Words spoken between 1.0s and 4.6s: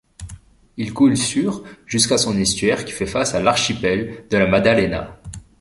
sur jusqu'à son estuaire qui fait face à l'archipel de La